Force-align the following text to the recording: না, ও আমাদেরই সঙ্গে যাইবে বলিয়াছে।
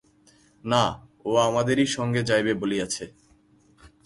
না, 0.63 0.83
ও 1.25 1.31
আমাদেরই 1.39 1.87
সঙ্গে 1.87 2.21
যাইবে 2.23 2.53
বলিয়াছে। 2.53 3.05